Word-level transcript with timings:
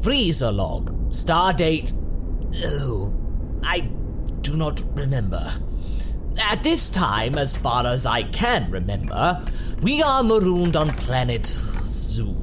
Frieza 0.00 0.54
log. 0.54 1.10
Stardate. 1.10 1.92
Oh, 2.64 3.14
I 3.62 3.80
do 4.40 4.56
not 4.56 4.82
remember. 4.94 5.52
At 6.40 6.62
this 6.62 6.90
time, 6.90 7.36
as 7.36 7.56
far 7.56 7.86
as 7.86 8.06
I 8.06 8.22
can 8.24 8.70
remember, 8.70 9.44
we 9.82 10.02
are 10.02 10.22
marooned 10.22 10.76
on 10.76 10.90
planet 10.90 11.46
Zoon. 11.86 12.38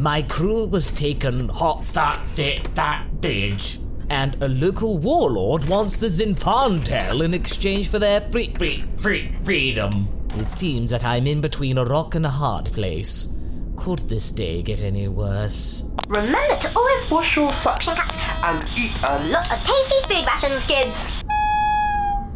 My 0.00 0.22
crew 0.22 0.66
was 0.66 0.90
taken 0.90 1.48
hot 1.48 1.84
start 1.84 2.26
sit 2.26 2.74
that 2.74 3.06
hostage, 3.24 3.78
and 4.10 4.36
a 4.42 4.48
local 4.48 4.98
warlord 4.98 5.66
wants 5.66 5.98
the 5.98 6.08
Zinfandel 6.08 7.24
in 7.24 7.32
exchange 7.32 7.88
for 7.88 7.98
their 7.98 8.20
free, 8.20 8.52
free, 8.58 8.84
free 8.96 9.34
freedom. 9.44 10.08
It 10.36 10.50
seems 10.50 10.90
that 10.90 11.04
I'm 11.04 11.26
in 11.26 11.40
between 11.40 11.78
a 11.78 11.84
rock 11.84 12.14
and 12.14 12.26
a 12.26 12.30
hard 12.30 12.66
place. 12.66 13.33
Could 13.76 14.00
this 14.00 14.30
day 14.30 14.62
get 14.62 14.82
any 14.82 15.08
worse? 15.08 15.90
Remember 16.08 16.56
to 16.60 16.72
always 16.76 17.10
wash 17.10 17.36
your 17.36 17.52
suction 17.62 17.94
cups 17.94 18.16
and 18.42 18.68
eat 18.78 18.92
a 19.02 19.28
lot 19.28 19.50
of 19.50 19.58
tasty 19.64 20.14
food 20.14 20.26
rations, 20.26 20.64
kids. 20.66 20.96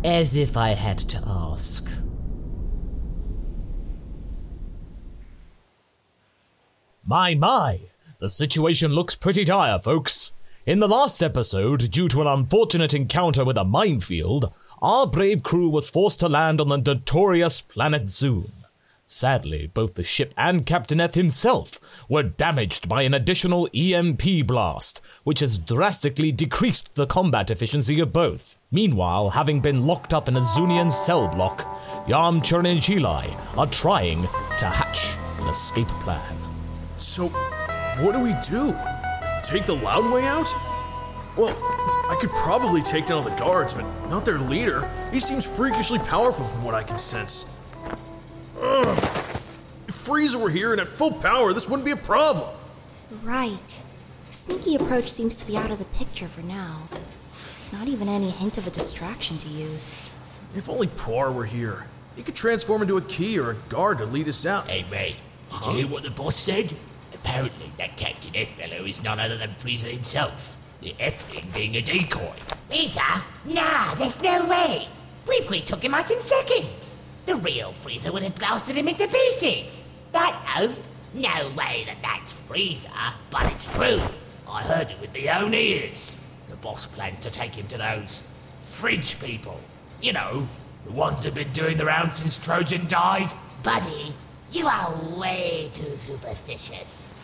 As 0.05 0.37
if 0.37 0.57
I 0.57 0.71
had 0.71 0.99
to 0.99 1.23
ask. 1.27 1.91
My, 7.05 7.35
my, 7.35 7.81
the 8.19 8.29
situation 8.29 8.93
looks 8.93 9.15
pretty 9.15 9.45
dire, 9.45 9.79
folks. 9.79 10.33
In 10.67 10.81
the 10.81 10.89
last 10.89 11.23
episode, 11.23 11.91
due 11.91 12.09
to 12.09 12.21
an 12.21 12.27
unfortunate 12.27 12.93
encounter 12.93 13.45
with 13.45 13.57
a 13.57 13.65
minefield, 13.65 14.53
our 14.83 15.07
brave 15.07 15.43
crew 15.43 15.71
was 15.71 15.89
forced 15.89 16.21
to 16.21 16.29
land 16.29 16.61
on 16.61 16.69
the 16.69 16.77
notorious 16.77 17.63
planet 17.63 18.11
Zoon. 18.11 18.53
Sadly, 19.11 19.71
both 19.73 19.95
the 19.95 20.05
ship 20.05 20.35
and 20.37 20.67
Captain 20.67 21.01
F 21.01 21.15
himself 21.15 21.81
were 22.11 22.23
damaged 22.23 22.91
by 22.91 23.05
an 23.05 23.15
additional 23.15 23.67
EMP 23.75 24.47
blast, 24.47 25.01
which 25.25 25.41
has 25.41 25.59
drastically 25.59 26.31
decreased 26.31 26.95
the 26.95 27.07
combat 27.07 27.51
efficiency 27.51 28.01
of 28.01 28.13
both. 28.13 28.61
Meanwhile, 28.71 29.31
having 29.31 29.61
been 29.61 29.87
locked 29.87 30.13
up 30.13 30.29
in 30.29 30.37
a 30.37 30.43
Zunian 30.43 30.91
cell 30.91 31.27
block, 31.27 31.61
Yamcha 32.07 32.59
and 32.71 32.81
Chilai 32.81 33.35
are 33.57 33.67
trying 33.69 34.29
to 34.59 34.67
hatch 34.67 35.17
an 35.41 35.49
escape 35.49 35.89
plan. 36.05 36.37
So, 36.99 37.29
what 38.03 38.13
do 38.13 38.21
we 38.21 38.35
do? 38.47 38.77
Take 39.43 39.65
the 39.65 39.81
loud 39.83 40.13
way 40.13 40.27
out? 40.27 40.53
Well, 41.35 41.57
I 42.11 42.19
could 42.21 42.31
probably 42.33 42.83
take 42.83 43.07
down 43.07 43.25
the 43.25 43.35
guards, 43.37 43.73
but 43.73 43.87
not 44.11 44.27
their 44.27 44.39
leader. 44.39 44.87
He 45.11 45.19
seems 45.19 45.47
freakishly 45.47 45.99
powerful 46.01 46.45
from 46.45 46.63
what 46.63 46.75
I 46.75 46.83
can 46.83 46.99
sense. 46.99 47.58
Ugh. 50.09 50.17
If 50.17 50.33
Frieza 50.33 50.43
were 50.43 50.51
here 50.51 50.73
and 50.73 50.81
at 50.81 50.89
full 50.89 51.13
power, 51.13 51.53
this 51.53 51.69
wouldn't 51.69 51.87
be 51.87 51.93
a 51.93 51.97
problem. 51.97 52.49
Right. 53.23 53.83
The 54.27 54.33
sneaky 54.33 54.77
approach 54.77 55.11
seems 55.11 55.37
to 55.37 55.47
be 55.47 55.57
out 55.57 55.71
of 55.71 55.79
the 55.79 55.85
picture 55.85 56.27
for 56.29 56.43
now. 56.43 56.89
There's 57.31 57.73
not 57.73 57.89
even 57.89 58.09
any 58.09 58.31
hint 58.31 58.59
of 58.59 58.67
a 58.67 58.71
distraction 58.71 59.39
to 59.39 59.49
use. 59.49 60.15
If 60.55 60.69
only 60.69 60.87
Puar 60.87 61.35
were 61.35 61.45
here. 61.45 61.87
He 62.17 62.23
could 62.23 62.35
transform 62.35 62.83
into 62.83 62.97
a 62.97 63.03
key 63.03 63.39
or 63.39 63.51
a 63.51 63.55
guard 63.55 63.99
to 63.99 64.05
lead 64.05 64.29
us 64.29 64.45
out. 64.45 64.67
Hey, 64.67 64.85
mate, 64.91 65.17
did 65.51 65.65
you 65.67 65.73
hear 65.73 65.87
what 65.89 66.03
the 66.03 66.11
boss 66.11 66.37
said? 66.37 66.73
Apparently, 67.15 67.71
that 67.79 67.97
Captain 67.97 68.35
F 68.35 68.51
fellow 68.51 68.85
is 68.85 69.03
none 69.03 69.21
other 69.21 69.37
than 69.37 69.51
Frieza 69.51 69.91
himself. 69.91 70.57
The 70.81 70.95
F-thing 71.01 71.49
being 71.55 71.77
a 71.77 71.81
decoy. 71.81 72.35
Frieza? 72.71 73.23
Nah, 73.45 73.95
there's 73.97 74.23
no 74.23 74.49
way. 74.49 74.89
Briefly 75.27 75.61
took 75.61 75.83
him 75.83 75.95
out 75.95 76.11
in 76.11 76.21
seconds. 76.21 76.97
The 77.27 77.37
real 77.37 77.73
Frieza 77.73 78.13
would 78.13 78.23
have 78.23 78.39
blasted 78.39 78.77
him 78.77 78.89
into 78.89 79.07
pieces. 79.07 79.85
That? 80.67 80.81
No 81.15 81.51
way 81.57 81.85
that 81.87 82.03
that's 82.03 82.33
Frieza, 82.33 83.15
but 83.31 83.51
it's 83.53 83.75
true. 83.75 84.01
I 84.51 84.63
heard 84.63 84.91
it 84.91 85.01
with 85.01 85.13
my 85.15 85.41
own 85.41 85.55
ears. 85.55 86.23
The 86.51 86.57
boss 86.57 86.87
plans 86.87 87.21
to 87.21 87.31
take 87.31 87.55
him 87.55 87.67
to 87.69 87.79
those 87.79 88.23
fridge 88.63 89.21
people. 89.21 89.61
You 90.03 90.13
know, 90.13 90.49
the 90.85 90.93
ones 90.93 91.25
who've 91.25 91.35
been 91.35 91.51
doing 91.51 91.77
the 91.77 91.85
rounds 91.85 92.17
since 92.17 92.39
Trojan 92.39 92.87
died. 92.89 93.31
Buddy, 93.63 94.15
you 94.51 94.67
are 94.67 94.95
way 95.17 95.69
too 95.73 95.97
superstitious. 95.97 97.15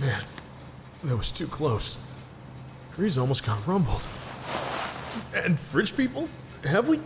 Man, 0.00 0.24
that 1.04 1.16
was 1.16 1.30
too 1.30 1.46
close. 1.46 2.24
Frieza 2.92 3.20
almost 3.20 3.46
got 3.46 3.66
rumbled. 3.66 4.06
And 5.34 5.58
fridge 5.58 5.96
people? 5.96 6.28
Have 6.64 6.88
we 6.88 7.00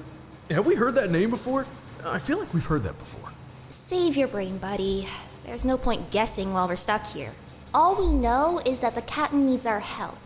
have 0.50 0.66
we 0.66 0.76
heard 0.76 0.94
that 0.94 1.10
name 1.10 1.30
before? 1.30 1.66
I 2.04 2.18
feel 2.18 2.38
like 2.38 2.54
we've 2.54 2.64
heard 2.64 2.84
that 2.84 2.98
before. 2.98 3.32
Save 3.68 4.16
your 4.16 4.28
brain, 4.28 4.58
buddy. 4.58 5.08
There's 5.46 5.64
no 5.64 5.78
point 5.78 6.10
guessing 6.10 6.52
while 6.52 6.66
we're 6.66 6.74
stuck 6.74 7.06
here. 7.06 7.32
All 7.72 7.94
we 7.94 8.12
know 8.12 8.60
is 8.66 8.80
that 8.80 8.96
the 8.96 9.02
captain 9.02 9.46
needs 9.46 9.64
our 9.64 9.78
help. 9.78 10.18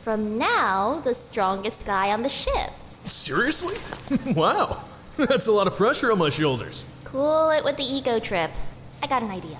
From 0.00 0.38
now, 0.38 1.02
the 1.04 1.14
strongest 1.14 1.84
guy 1.84 2.10
on 2.10 2.22
the 2.22 2.30
ship. 2.30 2.70
Seriously? 3.04 3.76
wow. 4.32 4.82
That's 5.18 5.46
a 5.46 5.52
lot 5.52 5.66
of 5.66 5.76
pressure 5.76 6.10
on 6.10 6.18
my 6.18 6.30
shoulders. 6.30 6.86
Cool 7.04 7.50
it 7.50 7.62
with 7.62 7.76
the 7.76 7.82
ego 7.82 8.18
trip. 8.18 8.50
I 9.02 9.06
got 9.06 9.22
an 9.22 9.30
idea. 9.30 9.58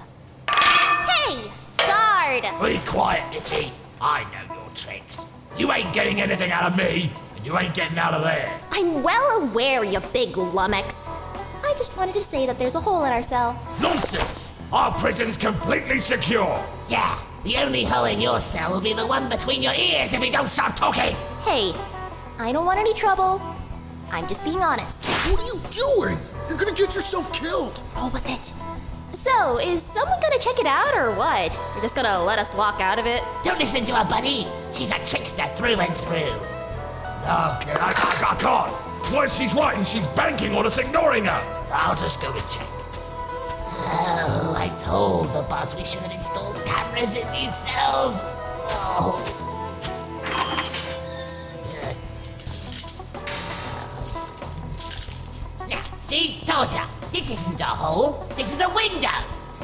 Hey! 0.50 1.50
Guard! 1.76 2.44
Be 2.62 2.81
quiet, 2.86 3.31
Missy. 3.31 3.72
I 4.00 4.25
know 4.32 4.54
your 4.54 4.69
tricks. 4.75 5.31
You 5.59 5.71
ain't 5.71 5.92
getting 5.92 6.22
anything 6.22 6.50
out 6.50 6.72
of 6.72 6.78
me, 6.78 7.10
and 7.36 7.44
you 7.44 7.59
ain't 7.59 7.75
getting 7.75 7.98
out 7.98 8.15
of 8.15 8.22
there. 8.22 8.59
I'm 8.71 9.03
well 9.03 9.42
aware, 9.42 9.84
you 9.84 10.00
big 10.15 10.34
lummox. 10.38 11.09
I 11.62 11.75
just 11.76 11.94
wanted 11.98 12.15
to 12.15 12.22
say 12.22 12.47
that 12.47 12.59
there's 12.59 12.75
a 12.75 12.81
hole 12.81 13.04
in 13.04 13.12
our 13.12 13.22
cell. 13.22 13.60
Nonsense! 13.82 14.53
Our 14.74 14.90
prison's 14.98 15.36
completely 15.36 16.00
secure. 16.00 16.60
Yeah, 16.88 17.16
the 17.44 17.58
only 17.58 17.84
hole 17.84 18.06
in 18.06 18.20
your 18.20 18.40
cell 18.40 18.72
will 18.72 18.80
be 18.80 18.92
the 18.92 19.06
one 19.06 19.28
between 19.28 19.62
your 19.62 19.72
ears 19.72 20.12
if 20.12 20.20
you 20.20 20.32
don't 20.32 20.48
stop 20.48 20.74
talking. 20.74 21.14
Hey, 21.44 21.72
I 22.40 22.50
don't 22.50 22.66
want 22.66 22.80
any 22.80 22.92
trouble. 22.92 23.40
I'm 24.10 24.26
just 24.26 24.42
being 24.42 24.64
honest. 24.64 25.06
What 25.06 25.38
are 25.38 25.46
you 25.46 25.62
doing? 25.70 26.18
You're 26.48 26.58
gonna 26.58 26.76
get 26.76 26.92
yourself 26.92 27.32
killed. 27.32 27.80
Roll 27.96 28.10
with 28.10 28.28
it. 28.28 28.52
So, 29.14 29.60
is 29.60 29.80
someone 29.80 30.18
gonna 30.20 30.40
check 30.40 30.58
it 30.58 30.66
out 30.66 30.92
or 30.96 31.12
what? 31.12 31.56
You're 31.74 31.82
just 31.82 31.94
gonna 31.94 32.24
let 32.24 32.41
us 32.41 32.52
walk 32.52 32.80
out 32.80 32.98
of 32.98 33.06
it? 33.06 33.22
Don't 33.44 33.60
listen 33.60 33.84
to 33.84 33.94
her, 33.94 34.04
buddy. 34.10 34.44
She's 34.72 34.91
a 34.91 34.98
trickster 35.06 35.46
through 35.54 35.78
and 35.78 35.96
through. 35.96 36.34
No, 37.22 37.30
I, 37.30 37.62
I, 37.78 38.32
I 38.32 38.36
can't. 38.41 38.72
What 39.14 39.26
if 39.26 39.34
she's 39.34 39.54
right 39.54 39.76
and 39.76 39.86
she's 39.86 40.06
banking 40.08 40.52
on 40.56 40.66
us 40.66 40.78
ignoring 40.78 41.26
her? 41.26 41.64
I'll 41.72 41.94
just 41.94 42.20
go 42.20 42.32
and 42.32 42.48
check. 42.50 42.73
Oh, 44.87 45.25
told 45.25 45.34
the 45.34 45.49
boss 45.49 45.75
we 45.75 45.84
should 45.84 46.00
have 46.00 46.12
installed 46.12 46.65
cameras 46.65 47.17
in 47.21 47.31
these 47.33 47.55
cells. 47.55 48.22
Oh. 48.67 49.21
Now, 55.69 55.83
see, 55.99 56.41
told 56.45 56.72
ya. 56.72 56.87
This 57.12 57.31
isn't 57.31 57.61
a 57.61 57.65
hole. 57.65 58.27
This 58.37 58.53
is 58.53 58.65
a 58.65 58.75
window. 58.75 59.09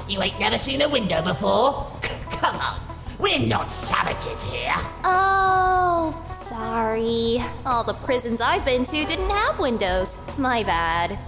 You 0.09 0.23
ain't 0.23 0.39
never 0.41 0.59
seen 0.59 0.81
a 0.83 0.89
window 0.89 1.23
before. 1.23 1.87
Come 2.31 2.57
on, 2.57 2.81
we're 3.19 3.47
not 3.47 3.71
savages 3.71 4.51
here. 4.51 4.75
Oh, 5.05 6.15
sorry. 6.31 7.39
All 7.67 7.85
the 7.85 7.95
prisons 7.95 8.41
I've 8.41 8.65
been 8.65 8.85
to 8.85 9.05
didn't 9.05 9.31
have 9.31 9.59
windows. 9.59 10.17
My 10.39 10.63
bad. 10.63 11.19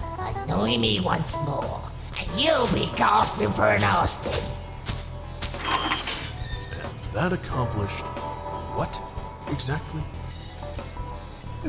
Annoy 0.47 0.77
me 0.77 0.99
once 0.99 1.37
more, 1.45 1.62
you'll 2.37 2.67
be 2.73 2.89
gasping 2.95 3.51
for 3.51 3.67
an 3.67 3.83
Austin. 3.83 4.33
And 6.81 7.13
that 7.13 7.33
accomplished 7.33 8.05
what 8.75 8.99
exactly? 9.51 10.01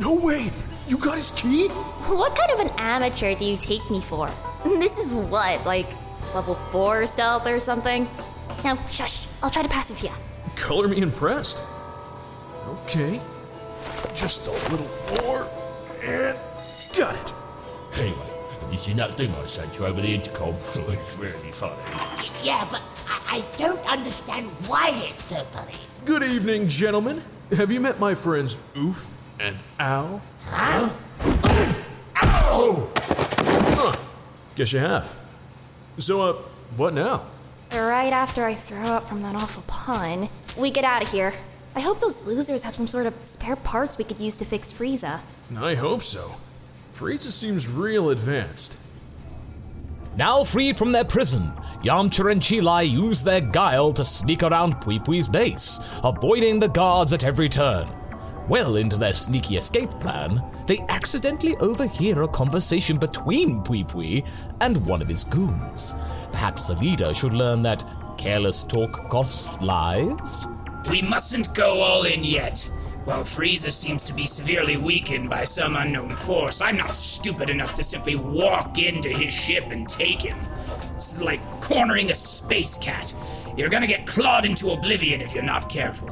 No 0.01 0.15
way! 0.25 0.49
You 0.89 0.99
got 0.99 1.17
his 1.17 1.31
key? 1.31 1.69
What 1.69 2.35
kind 2.37 2.51
of 2.51 2.61
an 2.61 2.73
amateur 2.79 3.35
do 3.35 3.45
you 3.45 3.57
take 3.57 3.89
me 3.91 4.01
for? 4.01 4.31
This 4.65 4.99
is 4.99 5.15
what, 5.15 5.65
like 5.65 5.87
level 6.35 6.55
4 6.55 7.07
stealth 7.07 7.47
or 7.47 7.61
something? 7.61 8.09
Now, 8.65 8.77
shush. 8.87 9.29
I'll 9.43 9.51
try 9.51 9.63
to 9.63 9.69
pass 9.69 9.91
it 9.91 9.97
to 9.99 10.07
you. 10.07 10.13
Color 10.57 10.89
me 10.89 11.01
impressed. 11.01 11.63
Okay. 12.85 13.21
Just 14.15 14.49
a 14.49 14.53
little 14.71 14.89
more. 15.23 15.47
And 16.03 16.37
got 16.99 17.15
it. 17.15 17.35
Anyway, 18.01 18.31
have 18.85 18.91
you 18.91 19.03
seen 19.03 19.09
that 19.09 19.15
thing 19.17 19.35
I 19.43 19.47
sent 19.47 19.79
you 19.79 19.87
over 19.87 20.01
the 20.01 20.15
intercom? 20.15 20.55
it's 20.75 21.17
really 21.17 21.53
funny. 21.53 21.75
Yeah, 22.43 22.67
but 22.71 22.83
I, 23.09 23.39
I 23.39 23.59
don't 23.59 23.81
understand 23.91 24.47
why 24.67 24.91
it's 24.93 25.25
so 25.25 25.37
funny. 25.37 25.79
Good 26.05 26.23
evening, 26.23 26.69
gentlemen. 26.69 27.23
Have 27.57 27.73
you 27.73 27.81
met 27.81 27.99
my 27.99 28.15
friends 28.15 28.63
Oof 28.77 29.15
and 29.41 29.57
Ow? 29.81 30.21
Huh? 30.45 30.91
Ow! 32.23 32.91
Huh. 32.97 33.97
Guess 34.55 34.73
you 34.73 34.81
have. 34.81 35.15
So, 35.97 36.23
uh, 36.23 36.33
what 36.77 36.93
now? 36.93 37.25
Right 37.73 38.13
after 38.13 38.45
I 38.45 38.55
throw 38.55 38.85
up 38.85 39.09
from 39.09 39.23
that 39.23 39.35
awful 39.35 39.65
pun, 39.67 40.29
we 40.59 40.71
get 40.71 40.85
out 40.85 41.03
of 41.03 41.11
here. 41.11 41.33
I 41.75 41.81
hope 41.81 42.01
those 42.01 42.27
losers 42.27 42.63
have 42.65 42.75
some 42.75 42.87
sort 42.87 43.07
of 43.07 43.15
spare 43.25 43.57
parts 43.57 43.97
we 43.97 44.05
could 44.05 44.21
use 44.21 44.37
to 44.37 44.45
fix 44.45 44.73
Frieza. 44.73 45.21
I 45.57 45.75
hope 45.75 46.03
so. 46.03 46.33
Frieza 46.95 47.33
seems 47.33 47.69
real 47.69 48.11
advanced. 48.11 48.79
Now 50.17 50.45
freed 50.45 50.77
from 50.77 50.93
their 50.93 51.05
prison, 51.05 51.53
Yamcha 51.83 52.31
and 52.31 52.41
Chilai 52.41 52.89
use 52.89 53.25
their 53.25 53.41
guile 53.41 53.93
to 53.95 54.05
sneak 54.05 54.45
around 54.45 54.77
Pui 54.77 55.05
Pui's 55.05 55.27
base, 55.27 55.81
avoiding 56.05 56.61
the 56.61 56.69
guards 56.69 57.13
at 57.13 57.25
every 57.25 57.49
turn. 57.49 57.89
Well 58.49 58.77
into 58.77 58.97
their 58.97 59.13
sneaky 59.13 59.57
escape 59.57 59.91
plan, 59.99 60.41
they 60.69 60.79
accidentally 60.89 61.57
overhear 61.57 62.23
a 62.23 62.29
conversation 62.29 62.97
between 62.97 63.65
Pui 63.65 63.85
Pui 63.85 64.25
and 64.61 64.87
one 64.87 65.03
of 65.03 65.09
his 65.09 65.25
goons. 65.25 65.97
Perhaps 66.31 66.69
the 66.69 66.77
leader 66.77 67.13
should 67.13 67.35
learn 67.35 67.61
that 67.63 67.85
careless 68.19 68.63
talk 68.63 69.09
costs 69.11 69.61
lives? 69.61 70.47
We 70.89 71.03
mustn't 71.03 71.57
go 71.57 71.83
all 71.83 72.05
in 72.05 72.23
yet. 72.23 72.71
While 73.05 73.21
Frieza 73.21 73.71
seems 73.71 74.03
to 74.05 74.15
be 74.15 74.27
severely 74.27 74.79
weakened 74.79 75.29
by 75.29 75.45
some 75.45 75.77
unknown 75.77 76.17
force, 76.17 76.63
I'm 76.63 76.79
not 76.79 76.97
stupid 76.97 77.51
enough 77.51 77.75
to 77.75 77.85
simply 77.85 78.17
walk 78.17 78.79
into 78.79 79.11
his 79.11 79.31
ship 79.31 79.65
and 79.71 79.87
take 79.87 80.23
him. 80.23 80.39
It's 80.95 81.21
like 81.21 81.41
cornering 81.61 82.11
a 82.11 82.15
space 82.15 82.79
cat. 82.79 83.15
You're 83.59 83.69
gonna 83.69 83.87
get 83.87 84.07
clawed 84.07 84.47
into 84.47 84.71
oblivion 84.71 85.21
if 85.21 85.35
you're 85.35 85.43
not 85.45 85.69
careful. 85.69 86.09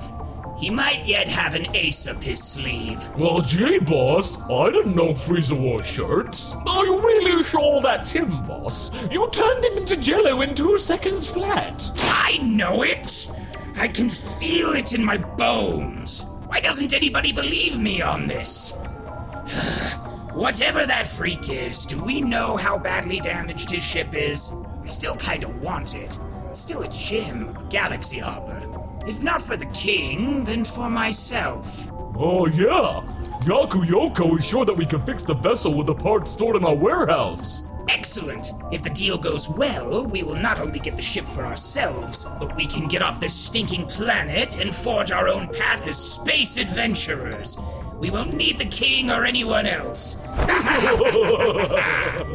He 0.59 0.69
might 0.69 1.03
yet 1.07 1.29
have 1.29 1.55
an 1.55 1.67
ace 1.75 2.07
up 2.07 2.23
his 2.23 2.43
sleeve. 2.43 3.03
Well, 3.17 3.41
gee, 3.41 3.79
boss, 3.79 4.39
I 4.43 4.71
didn't 4.71 4.95
know 4.95 5.15
Frieza 5.15 5.59
wore 5.59 5.83
shirts. 5.83 6.55
Are 6.67 6.85
you 6.85 7.01
really 7.01 7.43
sure 7.43 7.81
that's 7.81 8.13
him, 8.13 8.45
boss? 8.47 8.91
You 9.11 9.31
turned 9.31 9.65
him 9.65 9.79
into 9.79 9.97
jello 9.97 10.43
in 10.43 10.55
two 10.55 10.77
seconds 10.77 11.27
flat. 11.27 11.91
I 11.97 12.39
know 12.43 12.83
it! 12.83 13.31
I 13.79 13.89
can 13.89 14.11
feel 14.11 14.73
it 14.75 14.93
in 14.93 15.03
my 15.03 15.17
bones. 15.17 16.27
Why 16.53 16.61
doesn't 16.61 16.93
anybody 16.93 17.33
believe 17.33 17.79
me 17.81 18.03
on 18.03 18.27
this? 18.27 18.73
Whatever 20.35 20.85
that 20.85 21.07
freak 21.07 21.49
is, 21.49 21.87
do 21.87 22.05
we 22.05 22.21
know 22.21 22.59
how 22.59 22.79
badly 22.79 23.21
damaged 23.21 23.71
his 23.71 23.83
ship 23.83 24.09
is? 24.13 24.53
I 24.85 24.87
still 24.87 25.17
kinda 25.17 25.49
want 25.49 25.95
it. 25.95 26.19
It's 26.51 26.59
still 26.59 26.83
a 26.83 26.91
gem, 26.91 27.57
a 27.57 27.67
galaxy 27.71 28.19
harbor. 28.19 28.61
If 29.07 29.23
not 29.23 29.41
for 29.41 29.57
the 29.57 29.65
king, 29.73 30.45
then 30.45 30.67
for 30.67 30.91
myself. 30.91 31.91
Oh, 32.15 32.47
yeah. 32.47 33.03
Yaku 33.43 33.85
Yoko 33.85 34.39
is 34.39 34.47
sure 34.47 34.65
that 34.65 34.75
we 34.75 34.87
can 34.87 35.05
fix 35.05 35.23
the 35.25 35.35
vessel 35.35 35.75
with 35.75 35.87
the 35.87 35.95
parts 35.95 36.31
stored 36.31 36.57
in 36.57 36.65
our 36.65 36.75
warehouse. 36.75 37.75
Excellent! 37.89 38.53
If 38.71 38.83
the 38.83 38.91
deal 38.91 39.19
goes 39.19 39.49
well, 39.49 40.07
we 40.07 40.23
will 40.23 40.37
not 40.37 40.61
only 40.61 40.79
get 40.79 40.95
the 40.97 41.03
ship 41.03 41.25
for 41.25 41.45
ourselves, 41.45 42.25
but 42.39 42.55
we 42.55 42.67
can 42.67 42.87
get 42.87 43.03
off 43.03 43.19
this 43.19 43.35
stinking 43.35 43.87
planet 43.87 44.61
and 44.61 44.73
forge 44.73 45.11
our 45.11 45.27
own 45.29 45.49
path 45.49 45.89
as 45.89 45.97
space 45.97 46.57
adventurers. 46.57 47.59
We 47.99 48.11
won't 48.11 48.35
need 48.35 48.59
the 48.61 48.67
king 48.67 49.11
or 49.11 49.25
anyone 49.25 49.67
else. 49.67 50.19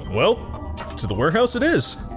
Well, 0.09 0.35
to 0.97 1.05
the 1.05 1.13
warehouse 1.13 1.55
it 1.55 1.61
is. 1.63 2.11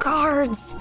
Guards. 0.00 0.74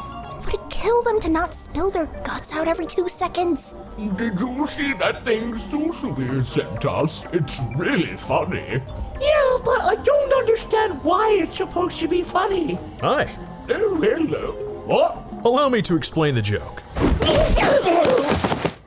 Would 0.45 0.53
it 0.55 0.69
kill 0.69 1.03
them 1.03 1.19
to 1.19 1.29
not 1.29 1.53
spill 1.53 1.91
their 1.91 2.07
guts 2.23 2.51
out 2.53 2.67
every 2.67 2.87
two 2.87 3.07
seconds? 3.07 3.75
Did 4.15 4.39
you 4.39 4.65
see 4.65 4.93
that 4.93 5.21
thing 5.23 5.53
Susumi 5.53 6.43
sent 6.43 6.85
us? 6.85 7.27
It's 7.33 7.61
really 7.75 8.15
funny. 8.15 8.81
Yeah, 9.21 9.57
but 9.63 9.81
I 9.81 9.95
don't 10.03 10.33
understand 10.33 11.03
why 11.03 11.37
it's 11.41 11.57
supposed 11.57 11.99
to 11.99 12.07
be 12.07 12.23
funny. 12.23 12.79
Hi. 13.01 13.29
Oh, 13.69 13.95
hello. 14.01 14.53
What? 14.85 15.45
Allow 15.45 15.69
me 15.69 15.81
to 15.83 15.95
explain 15.95 16.33
the 16.33 16.41
joke. 16.41 16.81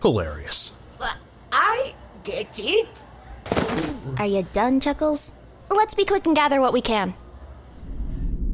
Hilarious. 0.02 0.82
I 1.52 1.94
get 2.24 2.58
it. 2.58 2.88
Are 4.18 4.26
you 4.26 4.44
done, 4.52 4.80
Chuckles? 4.80 5.32
Let's 5.70 5.94
be 5.94 6.04
quick 6.04 6.26
and 6.26 6.34
gather 6.34 6.60
what 6.60 6.72
we 6.72 6.80
can. 6.80 7.14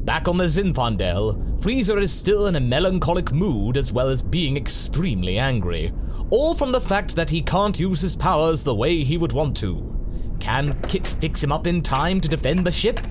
Back 0.05 0.27
on 0.27 0.37
the 0.37 0.45
Zinfandel, 0.45 1.48
Frieza 1.59 2.01
is 2.01 2.13
still 2.13 2.47
in 2.47 2.55
a 2.55 2.61
melancholic 2.61 3.33
mood 3.33 3.75
as 3.75 3.91
well 3.91 4.07
as 4.07 4.21
being 4.21 4.55
extremely 4.55 5.37
angry. 5.37 5.91
All 6.29 6.55
from 6.55 6.71
the 6.71 6.79
fact 6.79 7.17
that 7.17 7.31
he 7.31 7.41
can't 7.41 7.77
use 7.77 7.99
his 7.99 8.15
powers 8.15 8.63
the 8.63 8.73
way 8.73 9.03
he 9.03 9.17
would 9.17 9.33
want 9.33 9.57
to. 9.57 10.37
Can 10.39 10.81
Kit 10.83 11.05
fix 11.05 11.43
him 11.43 11.51
up 11.51 11.67
in 11.67 11.81
time 11.81 12.21
to 12.21 12.29
defend 12.29 12.65
the 12.65 12.71
ship? 12.71 13.01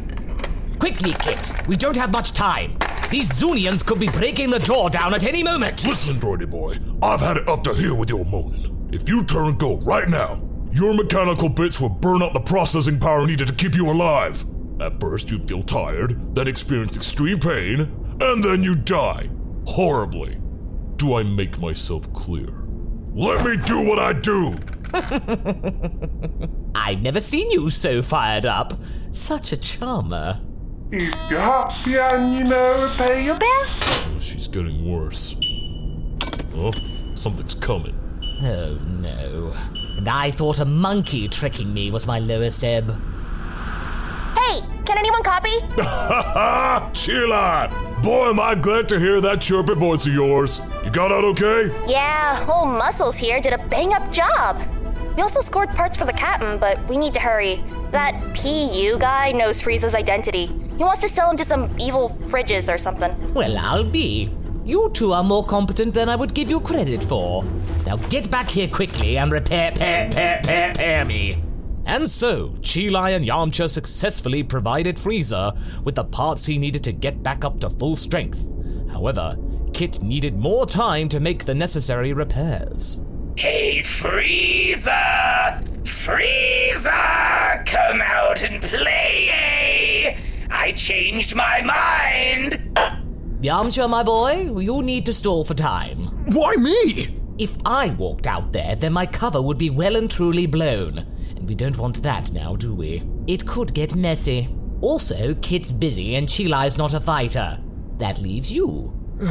Quickly, 0.79 1.12
Kit. 1.21 1.53
We 1.69 1.77
don't 1.77 1.97
have 1.97 2.11
much 2.11 2.33
time. 2.33 2.75
These 3.11 3.29
Zunians 3.39 3.85
could 3.85 4.00
be 4.00 4.09
breaking 4.09 4.49
the 4.49 4.61
door 4.61 4.89
down 4.89 5.12
at 5.12 5.25
any 5.25 5.43
moment. 5.43 5.85
Listen, 5.85 6.19
droidy 6.19 6.49
boy, 6.49 6.79
I've 7.03 7.21
had 7.21 7.37
it 7.37 7.49
up 7.49 7.62
to 7.65 7.75
here 7.75 7.95
with 7.95 8.09
your 8.09 8.25
moaning. 8.25 8.89
If 8.91 9.11
you 9.11 9.25
turn 9.25 9.59
go 9.59 9.77
right 9.77 10.09
now, 10.09 10.41
your 10.73 10.95
mechanical 10.95 11.50
bits 11.50 11.79
will 11.79 11.91
burn 11.91 12.23
out 12.23 12.33
the 12.33 12.41
processing 12.41 12.99
power 12.99 13.27
needed 13.27 13.49
to 13.49 13.55
keep 13.55 13.75
you 13.75 13.91
alive. 13.91 14.43
At 14.81 15.00
first, 15.00 15.31
you'd 15.31 15.49
feel 15.49 15.62
tired, 15.62 16.35
then 16.35 16.49
experience 16.49 16.97
extreme 16.97 17.41
pain, 17.41 17.98
and 18.20 18.43
then 18.43 18.62
you 18.62 18.75
die. 18.75 19.31
Horribly. 19.67 20.38
Do 20.97 21.15
I 21.17 21.23
make 21.23 21.61
myself 21.61 22.12
clear? 22.12 22.65
Let 23.12 23.44
me 23.44 23.56
do 23.65 23.87
what 23.88 23.99
I 23.99 24.12
do! 24.12 24.56
I've 26.75 27.03
never 27.03 27.20
seen 27.20 27.50
you 27.50 27.70
so 27.70 28.03
fired 28.03 28.47
up. 28.47 28.75
Such 29.11 29.53
a 29.53 29.56
charmer. 29.56 30.41
If 30.91 31.15
you're 31.31 31.41
happy 31.41 31.99
and 31.99 32.35
you 32.35 32.44
know 32.44 32.93
pay 32.97 33.25
your 33.25 33.37
bills. 33.37 33.69
Oh, 33.70 34.17
she's 34.19 34.49
getting 34.49 34.91
worse. 34.91 35.38
Oh, 36.55 36.73
something's 37.14 37.55
coming. 37.55 37.94
Oh 38.43 38.79
no. 39.00 39.55
And 39.97 40.09
I 40.09 40.31
thought 40.31 40.59
a 40.61 40.64
monkey 40.64 41.29
tricking 41.29 41.75
me 41.75 41.91
was 41.91 42.06
my 42.06 42.19
lowest 42.19 42.64
ebb. 42.64 42.87
Hey, 44.37 44.61
can 44.85 44.97
anyone 44.97 45.23
copy? 45.23 45.50
Chill 46.94 47.32
out! 47.32 47.88
Boy, 48.09 48.31
am 48.31 48.41
I 48.41 48.55
glad 48.55 48.89
to 48.89 48.99
hear 48.99 49.21
that 49.21 49.43
chirpy 49.43 49.75
voice 49.75 50.07
of 50.07 50.15
yours. 50.15 50.63
You 50.83 50.91
got 50.91 51.13
out 51.13 51.25
okay? 51.25 51.71
Yeah, 51.87 52.43
old 52.51 52.71
Muscles 52.71 53.19
here 53.19 53.39
did 53.39 53.53
a 53.53 53.59
bang 53.69 53.93
up 53.93 54.11
job. 54.11 54.59
We 55.15 55.21
also 55.21 55.43
scored 55.43 55.69
parts 55.69 55.95
for 55.95 56.07
the 56.07 56.15
captain, 56.15 56.59
but 56.59 56.83
we 56.89 56.97
need 56.97 57.13
to 57.13 57.21
hurry. 57.21 57.63
That 57.91 58.15
PU 58.33 58.99
guy 58.99 59.33
knows 59.33 59.61
Frieza's 59.61 59.95
identity. 59.95 60.47
He 60.79 60.85
wants 60.85 61.03
to 61.03 61.09
sell 61.11 61.31
him 61.31 61.37
to 61.37 61.45
some 61.45 61.69
evil 61.79 62.17
fridges 62.31 62.73
or 62.73 62.79
something. 62.79 63.13
Well, 63.35 63.59
I'll 63.59 63.85
be. 63.85 64.31
You 64.65 64.89
two 64.95 65.13
are 65.13 65.23
more 65.23 65.45
competent 65.45 65.93
than 65.93 66.09
I 66.09 66.17
would 66.17 66.33
give 66.33 66.49
you 66.49 66.61
credit 66.61 67.05
for. 67.05 67.45
Now 67.85 67.97
get 68.09 68.31
back 68.31 68.49
here 68.49 68.69
quickly 68.69 69.19
and 69.19 69.31
repair, 69.31 69.73
repair, 69.73 70.07
repair, 70.07 70.37
repair, 70.39 70.69
repair 70.71 71.05
me. 71.05 71.48
And 71.88 72.08
so, 72.08 72.50
Chilai 72.61 73.17
and 73.17 73.26
Yamcha 73.26 73.69
successfully 73.69 74.43
provided 74.43 74.96
Frieza 74.96 75.58
with 75.85 75.94
the 75.94 76.05
parts 76.05 76.44
he 76.44 76.58
needed 76.58 76.85
to 76.85 76.93
get 76.93 77.23
back 77.23 77.46
up 77.46 77.61
to 77.61 77.70
full 77.70 77.96
strength. 77.96 78.47
However, 78.90 79.38
Kit 79.73 80.02
needed 80.02 80.37
more 80.37 80.66
time 80.66 81.09
to 81.09 81.18
make 81.18 81.47
the 81.47 81.54
necessary 81.54 82.12
repairs. 82.12 83.00
Hey, 83.38 83.80
Frieza! 83.83 85.64
Frieza! 85.85 87.64
Come 87.64 88.02
out 88.04 88.45
and 88.45 88.62
play! 88.62 89.28
Eh? 89.33 90.16
I 90.50 90.73
changed 90.73 91.35
my 91.35 91.62
mind! 91.62 92.76
Yamcha, 93.40 93.88
my 93.88 94.02
boy, 94.02 94.52
you 94.61 94.83
need 94.83 95.07
to 95.07 95.14
stall 95.14 95.42
for 95.42 95.54
time. 95.54 96.09
Why 96.26 96.54
me? 96.57 97.18
If 97.38 97.57
I 97.64 97.90
walked 97.90 98.26
out 98.26 98.52
there, 98.52 98.75
then 98.76 98.92
my 98.92 99.07
cover 99.07 99.40
would 99.40 99.57
be 99.57 99.71
well 99.71 99.97
and 99.97 100.11
truly 100.11 100.47
blown. 100.47 101.07
And 101.49 101.57
we 101.59 101.64
don't 101.64 101.78
want 101.78 102.02
that 102.02 102.31
now, 102.31 102.57
do 102.57 102.75
we? 102.75 103.02
It 103.26 103.47
could 103.47 103.73
get 103.73 103.97
messy. 103.97 104.55
Also, 104.83 105.35
Kit's 105.37 105.73
busy 105.73 106.17
and 106.17 106.28
Chilai's 106.28 106.76
not 106.76 106.93
a 106.93 107.00
fighter. 107.00 107.59
That 107.97 108.21
leaves 108.21 108.52
you. 108.52 108.93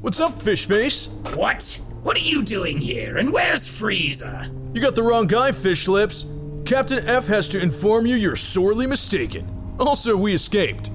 What's 0.00 0.18
up, 0.18 0.32
fish 0.32 0.64
face? 0.66 1.08
What? 1.34 1.78
What 2.04 2.16
are 2.16 2.24
you 2.24 2.42
doing 2.42 2.78
here? 2.78 3.18
And 3.18 3.34
where's 3.34 3.68
Frieza? 3.68 4.50
You 4.74 4.80
got 4.80 4.94
the 4.94 5.02
wrong 5.02 5.26
guy, 5.26 5.52
fish 5.52 5.86
lips. 5.86 6.24
Captain 6.64 7.06
F 7.06 7.26
has 7.26 7.50
to 7.50 7.60
inform 7.60 8.06
you 8.06 8.14
you're 8.14 8.34
sorely 8.34 8.86
mistaken. 8.86 9.74
Also, 9.78 10.16
we 10.16 10.32
escaped. 10.32 10.90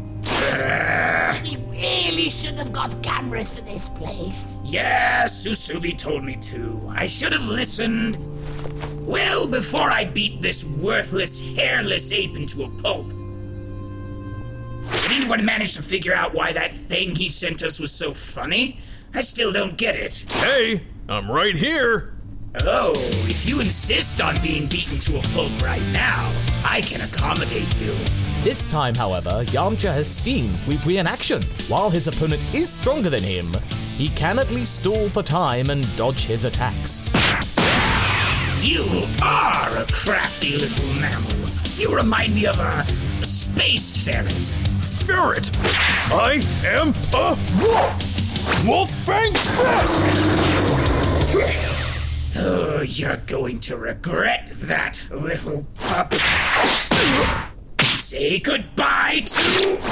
We 1.86 2.10
really 2.10 2.30
should 2.30 2.58
have 2.58 2.74
got 2.74 3.04
cameras 3.04 3.54
for 3.54 3.62
this 3.62 3.90
place. 3.90 4.60
Yeah, 4.66 5.26
Susubi 5.26 5.96
told 5.96 6.24
me 6.24 6.36
to. 6.38 6.82
I 6.90 7.06
should 7.06 7.32
have 7.32 7.46
listened. 7.46 8.18
Well, 9.06 9.48
before 9.48 9.92
I 9.92 10.06
beat 10.06 10.42
this 10.42 10.64
worthless, 10.64 11.40
hairless 11.56 12.12
ape 12.12 12.36
into 12.36 12.64
a 12.64 12.70
pulp. 12.82 13.10
Did 13.10 15.12
anyone 15.12 15.46
manage 15.46 15.76
to 15.76 15.84
figure 15.84 16.16
out 16.16 16.34
why 16.34 16.54
that 16.54 16.74
thing 16.74 17.16
he 17.16 17.30
sent 17.30 17.62
us 17.62 17.80
was 17.80 17.92
so 17.92 18.16
funny? 18.16 18.80
I 19.14 19.22
still 19.22 19.54
don't 19.54 19.78
get 19.78 19.96
it. 19.96 20.26
Hey, 20.30 20.82
I'm 21.08 21.30
right 21.30 21.56
here. 21.56 22.16
Oh, 22.62 22.94
if 23.28 23.48
you 23.48 23.60
insist 23.60 24.22
on 24.22 24.42
being 24.42 24.66
beaten 24.66 24.98
to 25.02 25.20
a 25.20 25.22
pulp 25.36 25.62
right 25.62 25.86
now, 25.94 26.32
I 26.64 26.82
can 26.82 27.02
accommodate 27.02 27.72
you. 27.80 27.96
This 28.46 28.68
time, 28.68 28.94
however, 28.94 29.44
Yamcha 29.46 29.92
has 29.92 30.08
seen 30.08 30.52
Pui 30.68 30.78
Pui 30.78 31.00
in 31.00 31.08
action. 31.08 31.42
While 31.68 31.90
his 31.90 32.08
opponent 32.08 32.46
is 32.54 32.70
stronger 32.70 33.10
than 33.10 33.24
him, 33.24 33.52
he 33.98 34.10
can 34.10 34.38
at 34.38 34.52
least 34.52 34.76
stall 34.76 35.10
for 35.10 35.24
time 35.24 35.72
and 35.72 35.84
dodge 35.98 36.26
his 36.26 36.46
attacks. 36.46 37.12
You 38.62 38.86
are 39.24 39.76
a 39.80 39.88
crafty 39.92 40.58
little 40.60 41.02
mammal. 41.02 41.50
You 41.78 41.96
remind 41.96 42.36
me 42.36 42.46
of 42.46 42.60
a 42.60 42.86
space 43.26 44.06
ferret. 44.06 44.54
Ferret! 44.80 45.50
I 46.12 46.40
am 46.64 46.94
a 47.16 47.36
wolf! 47.60 48.64
Wolf 48.64 48.92
Fang 48.92 49.34
Fist! 49.34 50.04
Oh, 52.38 52.84
you're 52.86 53.18
going 53.26 53.60
to 53.62 53.78
regret 53.78 54.52
that, 54.68 55.06
little 55.10 55.66
pup. 55.80 56.14
Say 58.06 58.38
goodbye 58.38 59.24
to. 59.26 59.42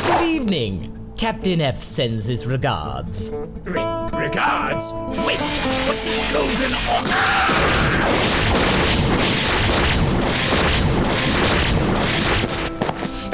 Good 0.05 0.21
evening. 0.21 0.95
Captain 1.17 1.59
F 1.61 1.81
sends 1.81 2.25
his 2.25 2.45
regards. 2.45 3.31
Re- 3.31 3.81
regards? 4.13 4.93
Wait, 5.25 5.39
what's 5.87 6.05
that 6.05 6.29
golden. 6.31 6.73
Ah! 7.09 7.49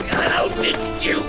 How 0.07 0.47
did 0.61 0.79
you. 1.03 1.19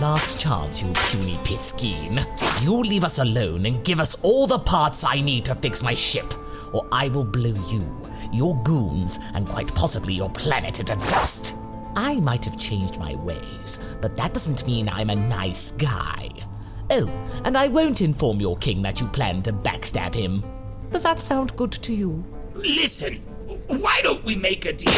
Last 0.00 0.40
chance, 0.40 0.82
you 0.82 0.92
puny 0.94 1.38
piskin. 1.44 2.26
You 2.60 2.82
leave 2.82 3.04
us 3.04 3.20
alone 3.20 3.66
and 3.66 3.84
give 3.84 4.00
us 4.00 4.16
all 4.22 4.48
the 4.48 4.58
parts 4.58 5.04
I 5.04 5.20
need 5.20 5.44
to 5.44 5.54
fix 5.54 5.80
my 5.80 5.94
ship, 5.94 6.26
or 6.72 6.84
I 6.90 7.08
will 7.08 7.22
blow 7.22 7.54
you, 7.70 7.86
your 8.32 8.56
goons, 8.62 9.18
and 9.34 9.46
quite 9.46 9.74
possibly 9.74 10.14
your 10.14 10.30
planet 10.30 10.80
into 10.80 10.96
dust. 10.96 11.54
I 11.96 12.20
might 12.20 12.44
have 12.44 12.58
changed 12.58 12.98
my 12.98 13.14
ways, 13.14 13.78
but 14.00 14.16
that 14.16 14.34
doesn't 14.34 14.66
mean 14.66 14.88
I'm 14.88 15.10
a 15.10 15.14
nice 15.14 15.72
guy. 15.72 16.30
Oh, 16.90 17.08
and 17.44 17.56
I 17.56 17.68
won't 17.68 18.02
inform 18.02 18.40
your 18.40 18.56
king 18.56 18.82
that 18.82 19.00
you 19.00 19.06
plan 19.08 19.42
to 19.42 19.52
backstab 19.52 20.14
him. 20.14 20.42
Does 20.90 21.02
that 21.04 21.20
sound 21.20 21.56
good 21.56 21.72
to 21.72 21.94
you? 21.94 22.24
Listen, 22.54 23.14
why 23.68 24.00
don't 24.02 24.24
we 24.24 24.36
make 24.36 24.64
a 24.66 24.72
deal? 24.72 24.92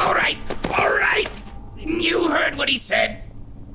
All 0.00 0.14
right, 0.14 0.38
all 0.78 0.88
right. 0.88 1.28
You 1.76 2.28
heard 2.28 2.56
what 2.56 2.68
he 2.68 2.76
said. 2.76 3.22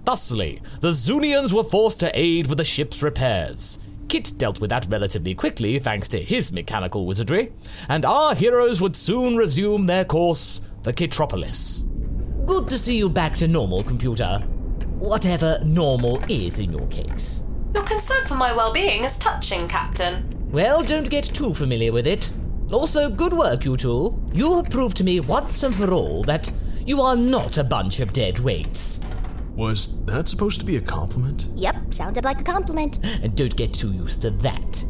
Thusly, 0.03 0.61
the 0.81 0.89
Zunians 0.91 1.53
were 1.53 1.63
forced 1.63 2.01
to 2.01 2.11
aid 2.13 2.47
with 2.47 2.57
the 2.57 2.65
ship's 2.65 3.01
repairs. 3.01 3.79
Kit 4.13 4.37
dealt 4.37 4.61
with 4.61 4.69
that 4.69 4.85
relatively 4.91 5.33
quickly 5.33 5.79
thanks 5.79 6.07
to 6.09 6.23
his 6.23 6.51
mechanical 6.51 7.07
wizardry, 7.07 7.51
and 7.89 8.05
our 8.05 8.35
heroes 8.35 8.79
would 8.79 8.95
soon 8.95 9.35
resume 9.35 9.87
their 9.87 10.05
course, 10.05 10.61
the 10.83 10.93
Kitropolis. 10.93 11.81
Good 12.45 12.69
to 12.69 12.75
see 12.75 12.95
you 12.95 13.09
back 13.09 13.35
to 13.37 13.47
normal, 13.47 13.81
computer. 13.81 14.37
Whatever 14.99 15.57
normal 15.65 16.21
is 16.29 16.59
in 16.59 16.71
your 16.71 16.85
case. 16.89 17.45
Your 17.73 17.83
concern 17.85 18.27
for 18.27 18.35
my 18.35 18.53
well 18.53 18.71
being 18.71 19.03
is 19.03 19.17
touching, 19.17 19.67
Captain. 19.67 20.29
Well, 20.51 20.83
don't 20.83 21.09
get 21.09 21.23
too 21.23 21.55
familiar 21.55 21.91
with 21.91 22.05
it. 22.05 22.31
Also, 22.71 23.09
good 23.09 23.33
work, 23.33 23.65
you 23.65 23.75
two. 23.75 24.23
You 24.31 24.57
have 24.57 24.69
proved 24.69 24.97
to 24.97 25.03
me 25.03 25.21
once 25.21 25.63
and 25.63 25.75
for 25.75 25.91
all 25.91 26.21
that 26.25 26.51
you 26.85 27.01
are 27.01 27.15
not 27.15 27.57
a 27.57 27.63
bunch 27.63 27.99
of 27.99 28.13
dead 28.13 28.37
weights. 28.37 29.01
Was 29.55 30.03
that 30.05 30.27
supposed 30.27 30.59
to 30.61 30.65
be 30.65 30.77
a 30.77 30.81
compliment? 30.81 31.47
Yep, 31.55 31.93
sounded 31.93 32.23
like 32.23 32.41
a 32.41 32.43
compliment. 32.43 32.99
And 33.23 33.35
don't 33.35 33.55
get 33.55 33.73
too 33.73 33.91
used 33.91 34.21
to 34.23 34.31
that. 34.31 34.83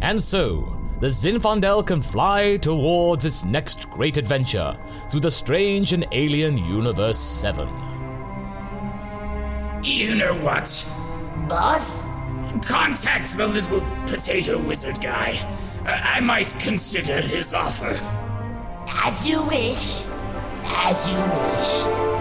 And 0.00 0.20
so, 0.20 0.66
the 1.00 1.08
Zinfandel 1.08 1.86
can 1.86 2.00
fly 2.00 2.56
towards 2.56 3.24
its 3.24 3.44
next 3.44 3.90
great 3.90 4.16
adventure 4.16 4.76
through 5.10 5.20
the 5.20 5.30
strange 5.30 5.92
and 5.92 6.06
alien 6.12 6.58
Universe 6.58 7.18
7. 7.18 7.68
You 9.84 10.14
know 10.14 10.34
what? 10.42 10.64
Boss? 11.48 12.08
Contact 12.66 13.36
the 13.36 13.46
little 13.48 13.80
potato 14.06 14.58
wizard 14.66 15.00
guy. 15.00 15.36
I 15.84 16.18
I 16.18 16.20
might 16.20 16.54
consider 16.60 17.20
his 17.20 17.52
offer. 17.52 17.94
As 18.88 19.28
you 19.28 19.44
wish. 19.46 20.04
As 20.64 21.08
you 21.08 21.18
wish. 21.18 22.11